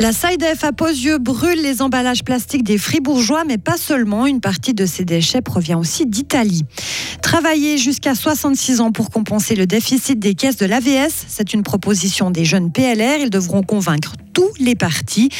[0.00, 4.26] La SIDEF à Posieux brûle les emballages plastiques des fribourgeois, mais pas seulement.
[4.26, 6.62] Une partie de ces déchets provient aussi d'Italie.
[7.20, 12.30] Travailler jusqu'à 66 ans pour compenser le déficit des caisses de l'AVS, c'est une proposition
[12.30, 13.18] des jeunes PLR.
[13.22, 15.30] Ils devront convaincre tous les partis.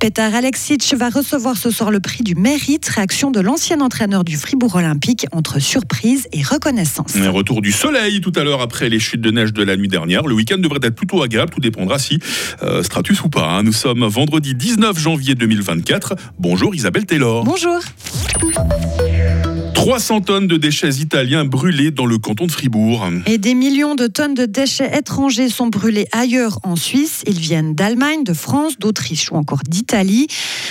[0.00, 4.36] Petar Alexic va recevoir ce soir le prix du mérite, réaction de l'ancien entraîneur du
[4.36, 7.14] Fribourg Olympique entre surprise et reconnaissance.
[7.14, 9.86] Un retour du soleil tout à l'heure après les chutes de neige de la nuit
[9.86, 10.26] dernière.
[10.26, 12.18] Le week-end devrait être plutôt agréable, tout dépendra si
[12.64, 13.48] euh, stratus ou pas.
[13.48, 13.62] Hein.
[13.62, 16.16] Nous sommes vendredi 19 janvier 2024.
[16.40, 17.44] Bonjour Isabelle Taylor.
[17.44, 17.78] Bonjour.
[19.88, 23.08] 300 tonnes de déchets italiens brûlés dans le canton de Fribourg.
[23.24, 27.22] Et des millions de tonnes de déchets étrangers sont brûlés ailleurs en Suisse.
[27.26, 30.26] Ils viennent d'Allemagne, de France, d'Autriche ou encore d'Italie.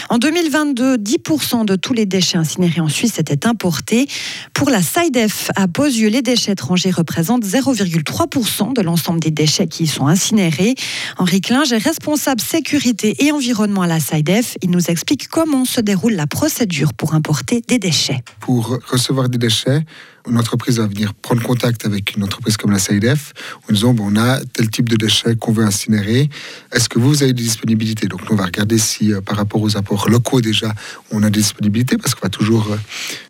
[0.10, 4.08] En 2022, 10% de tous les déchets incinérés en Suisse étaient importés.
[4.54, 9.86] Pour la SIDEF à Posieux, les déchets étrangers représentent 0,3% de l'ensemble des déchets qui
[9.86, 10.76] y sont incinérés.
[11.18, 14.58] Henri Klinge est responsable sécurité et environnement à la SIDEF.
[14.62, 18.24] Il nous explique comment se déroule la procédure pour importer des déchets.
[18.42, 18.78] Pour
[19.08, 19.86] recevoir des déchets,
[20.30, 23.34] une entreprise va venir prendre contact avec une entreprise comme la CIDF
[23.70, 26.30] en disant bon, on a tel type de déchets qu'on veut incinérer.
[26.72, 28.08] Est-ce que vous, avez des disponibilités?
[28.08, 30.74] Donc, nous, on va regarder si, euh, par rapport aux apports locaux, déjà,
[31.12, 32.78] on a des disponibilités parce qu'on va toujours euh,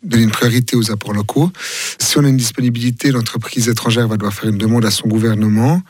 [0.02, 1.50] donner une priorité aux apports locaux.
[1.98, 5.82] Si on a une disponibilité, l'entreprise étrangère va devoir faire une demande à son gouvernement.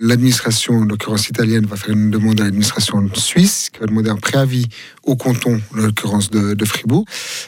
[0.00, 4.16] L'administration, en l'occurrence italienne, va faire une demande à l'administration suisse qui va demander un
[4.16, 4.68] préavis
[5.02, 7.04] au canton, en l'occurrence de, de Fribourg.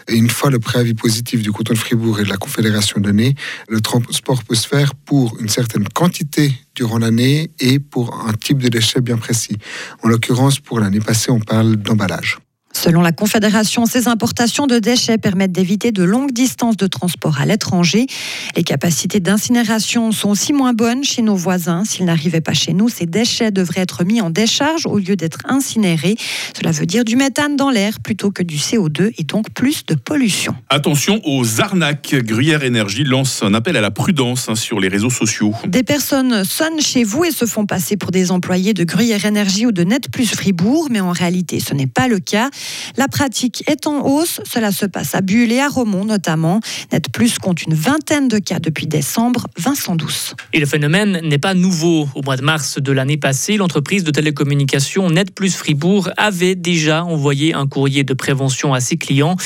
[0.08, 3.34] Et une fois le préavis positif du canton de Fribourg et de la Confédération données,
[3.68, 8.58] le transport peut se faire pour une certaine quantité durant l'année et pour un type
[8.58, 9.56] de déchet bien précis.
[10.02, 12.38] En l'occurrence, pour l'année passée, on parle d'emballage.
[12.76, 17.46] Selon la Confédération, ces importations de déchets permettent d'éviter de longues distances de transport à
[17.46, 18.06] l'étranger.
[18.54, 21.84] Les capacités d'incinération sont aussi moins bonnes chez nos voisins.
[21.86, 25.38] S'ils n'arrivaient pas chez nous, ces déchets devraient être mis en décharge au lieu d'être
[25.48, 26.16] incinérés.
[26.54, 29.94] Cela veut dire du méthane dans l'air plutôt que du CO2 et donc plus de
[29.94, 30.54] pollution.
[30.68, 32.14] Attention aux arnaques.
[32.14, 35.54] Gruyère Énergie lance un appel à la prudence hein, sur les réseaux sociaux.
[35.66, 39.64] Des personnes sonnent chez vous et se font passer pour des employés de Gruyère Énergie
[39.64, 42.50] ou de Net Plus Fribourg, mais en réalité, ce n'est pas le cas.
[42.96, 44.40] La pratique est en hausse.
[44.44, 46.60] Cela se passe à Bulle et à Romont notamment.
[46.92, 49.46] Net Plus compte une vingtaine de cas depuis décembre.
[49.56, 50.34] Vincent Douce.
[50.52, 52.08] Et le phénomène n'est pas nouveau.
[52.14, 57.04] Au mois de mars de l'année passée, l'entreprise de télécommunications Net Plus Fribourg avait déjà
[57.04, 59.36] envoyé un courrier de prévention à ses clients.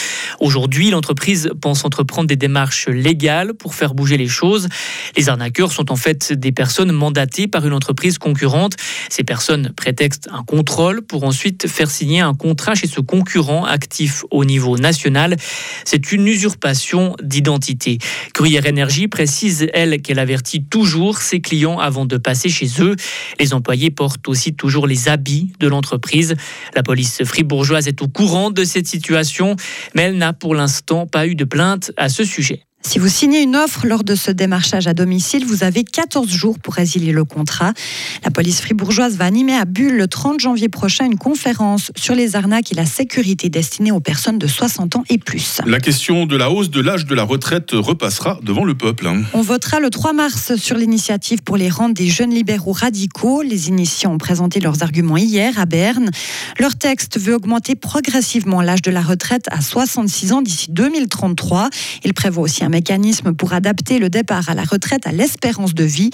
[0.41, 4.69] Aujourd'hui, l'entreprise pense entreprendre des démarches légales pour faire bouger les choses.
[5.17, 8.75] Les arnaqueurs sont en fait des personnes mandatées par une entreprise concurrente.
[9.09, 14.25] Ces personnes prétextent un contrôle pour ensuite faire signer un contrat chez ce concurrent actif
[14.31, 15.37] au niveau national.
[15.85, 17.99] C'est une usurpation d'identité.
[18.35, 22.95] Gruyère Énergie précise, elle, qu'elle avertit toujours ses clients avant de passer chez eux.
[23.41, 26.37] Les employés portent aussi toujours les habits de l'entreprise.
[26.77, 29.57] La police fribourgeoise est au courant de cette situation,
[29.97, 32.63] mais elle n'a pour l'instant pas eu de plainte à ce sujet.
[32.83, 36.59] Si vous signez une offre lors de ce démarchage à domicile, vous avez 14 jours
[36.59, 37.75] pour résilier le contrat.
[38.25, 42.37] La police fribourgeoise va animer à Bulle le 30 janvier prochain une conférence sur les
[42.37, 45.61] arnaques et la sécurité destinée aux personnes de 60 ans et plus.
[45.67, 49.07] La question de la hausse de l'âge de la retraite repassera devant le peuple.
[49.07, 49.23] hein.
[49.35, 53.43] On votera le 3 mars sur l'initiative pour les rentes des jeunes libéraux radicaux.
[53.43, 56.11] Les initiants ont présenté leurs arguments hier à Berne.
[56.59, 61.69] Leur texte veut augmenter progressivement l'âge de la retraite à 66 ans d'ici 2033.
[62.05, 65.85] Il prévoit aussi un mécanisme pour adapter le départ à la retraite à l'espérance de
[65.85, 66.11] vie.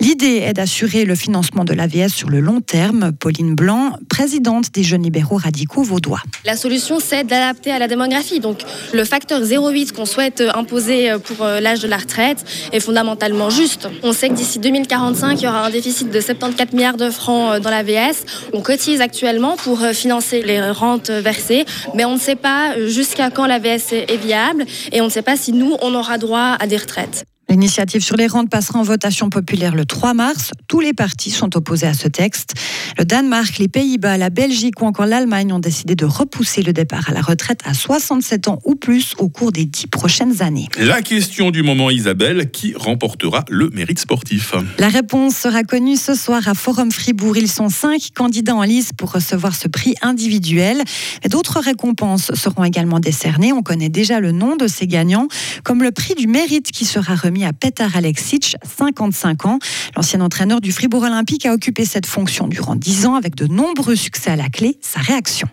[0.00, 3.12] L'idée est d'assurer le financement de l'AVS sur le long terme.
[3.12, 6.20] Pauline Blanc, présidente des jeunes libéraux radicaux vaudois.
[6.44, 8.40] La solution, c'est d'adapter à la démographie.
[8.40, 8.58] Donc,
[8.92, 13.88] le facteur 0,8 qu'on souhaite imposer pour euh, l'âge de la retraite est fondamentalement juste.
[14.02, 17.54] On sait que d'ici 2045, il y aura un déficit de 74 milliards de francs
[17.54, 18.24] euh, dans l'AVS.
[18.52, 23.30] On cotise actuellement pour euh, financer les rentes versées, mais on ne sait pas jusqu'à
[23.30, 26.66] quand l'AVS est viable et on ne sait pas si nous, on aura droit à
[26.66, 27.24] des retraites.
[27.50, 30.52] L'initiative sur les rentes passera en votation populaire le 3 mars.
[30.68, 32.54] Tous les partis sont opposés à ce texte.
[32.96, 37.08] Le Danemark, les Pays-Bas, la Belgique ou encore l'Allemagne ont décidé de repousser le départ
[37.08, 40.68] à la retraite à 67 ans ou plus au cours des dix prochaines années.
[40.78, 44.54] La question du moment, Isabelle, qui remportera le mérite sportif?
[44.78, 47.36] La réponse sera connue ce soir à Forum Fribourg.
[47.36, 50.84] Ils sont cinq candidats en lice pour recevoir ce prix individuel.
[51.28, 53.52] D'autres récompenses seront également décernées.
[53.52, 55.26] On connaît déjà le nom de ces gagnants,
[55.64, 59.58] comme le prix du mérite qui sera remis à Petar Alexic, 55 ans.
[59.96, 63.96] L'ancien entraîneur du Fribourg Olympique a occupé cette fonction durant 10 ans avec de nombreux
[63.96, 64.78] succès à la clé.
[64.80, 65.48] Sa réaction.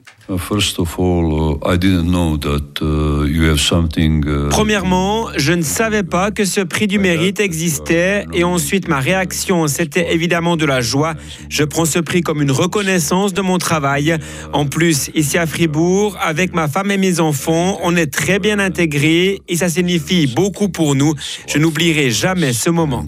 [4.49, 9.67] Premièrement, je ne savais pas que ce prix du mérite existait et ensuite ma réaction
[9.67, 11.13] c'était évidemment de la joie.
[11.49, 14.17] Je prends ce prix comme une reconnaissance de mon travail.
[14.53, 18.59] En plus, ici à Fribourg, avec ma femme et mes enfants, on est très bien
[18.59, 21.13] intégrés et ça signifie beaucoup pour nous.
[21.47, 23.05] Je n'oublierai jamais ce moment.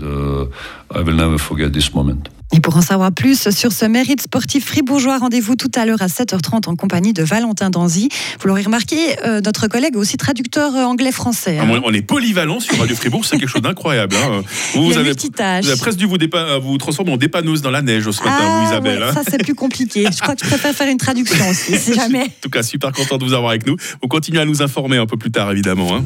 [2.52, 6.08] Et pour en savoir plus sur ce mérite sportif fribourgeois, rendez-vous tout à l'heure à
[6.08, 8.10] 7h30 en compagnie de Valentin Danzy.
[8.42, 11.60] Vous l'aurez remarqué, euh, notre collègue est aussi traducteur euh, anglais-français.
[11.62, 14.16] Ah, on est polyvalent sur Radio Fribourg, c'est quelque chose d'incroyable.
[14.16, 14.42] Hein.
[14.74, 17.82] Vous, vous, avez, vous avez presque dû vous, dépa- vous transformer en dépanneuse dans la
[17.82, 19.00] neige ce matin, Ah, vous, Isabelle.
[19.00, 19.14] ouais, hein.
[19.14, 20.06] ça c'est plus compliqué.
[20.12, 22.24] Je crois que je préfère faire une traduction aussi, si jamais.
[22.24, 23.76] En tout cas, super content de vous avoir avec nous.
[24.02, 26.04] Vous continuez à nous informer un peu plus tard, évidemment.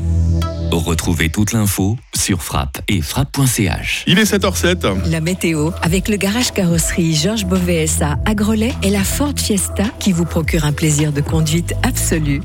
[0.77, 4.03] Retrouvez toute l'info sur frappe et frappe.ch.
[4.07, 5.09] Il est 7h07.
[5.09, 9.85] La météo avec le garage carrosserie Georges Beauvais SA à Grelais et la Ford Fiesta
[9.99, 12.41] qui vous procure un plaisir de conduite absolu.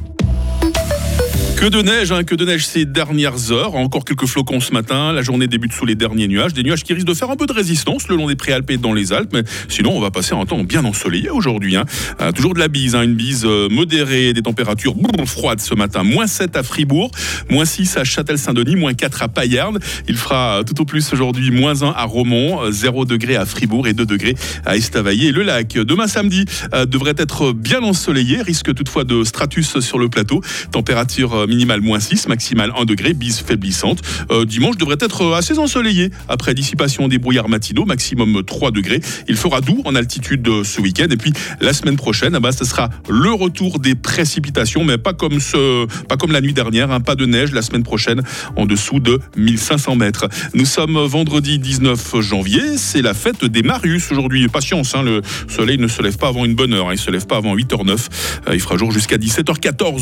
[1.58, 3.74] Que de neige, hein, que de neige ces dernières heures.
[3.74, 5.12] Encore quelques flocons ce matin.
[5.12, 6.52] La journée débute sous les derniers nuages.
[6.54, 8.76] Des nuages qui risquent de faire un peu de résistance le long des préalpes et
[8.76, 9.30] dans les Alpes.
[9.32, 11.74] Mais sinon, on va passer un temps bien ensoleillé aujourd'hui.
[11.74, 11.84] hein.
[12.20, 15.74] Euh, toujours de la bise, hein, une bise euh, modérée, des températures brrr, froides ce
[15.74, 16.04] matin.
[16.04, 17.10] Moins 7 à Fribourg,
[17.50, 19.80] moins 6 à Châtel-Saint-Denis, moins 4 à Payerne.
[20.06, 23.44] Il fera euh, tout au plus aujourd'hui moins 1 à Romont, euh, 0 degré à
[23.44, 25.72] Fribourg et 2 degrés à Estavayer le lac.
[25.74, 26.44] Demain samedi
[26.86, 28.42] devrait être bien ensoleillé.
[28.42, 30.40] Risque toutefois de stratus sur le plateau.
[30.70, 34.00] Température minimale moins 6, maximale 1 degré, bise faiblissante.
[34.30, 39.00] Euh, dimanche devrait être assez ensoleillé après dissipation des brouillards matinaux, maximum 3 degrés.
[39.28, 41.08] Il fera doux en altitude euh, ce week-end.
[41.10, 45.14] Et puis la semaine prochaine, ah bah, ce sera le retour des précipitations, mais pas
[45.14, 48.22] comme, ce, pas comme la nuit dernière, hein, pas de neige la semaine prochaine
[48.56, 50.28] en dessous de 1500 mètres.
[50.54, 54.46] Nous sommes vendredi 19 janvier, c'est la fête des Marius aujourd'hui.
[54.48, 57.10] Patience, hein, le soleil ne se lève pas avant une bonne heure, hein, il se
[57.10, 58.08] lève pas avant 8h09.
[58.48, 59.96] Euh, il fera jour jusqu'à 17h14.